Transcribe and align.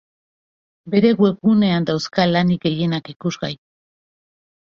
Bere 0.93 1.09
webgunean 1.23 1.85
dauzka 1.89 2.25
lanik 2.31 2.65
gehienak 2.65 3.13
ikusgai. 3.15 3.51